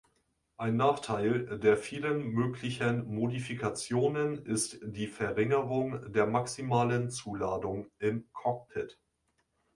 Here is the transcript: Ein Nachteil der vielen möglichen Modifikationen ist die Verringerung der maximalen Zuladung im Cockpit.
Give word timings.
Ein 0.57 0.77
Nachteil 0.77 1.59
der 1.59 1.77
vielen 1.77 2.29
möglichen 2.29 3.05
Modifikationen 3.13 4.43
ist 4.47 4.79
die 4.81 5.05
Verringerung 5.05 6.11
der 6.11 6.25
maximalen 6.25 7.11
Zuladung 7.11 7.91
im 7.99 8.27
Cockpit. 8.33 8.99